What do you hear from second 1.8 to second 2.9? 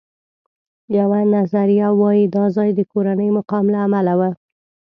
وایي دا ځای د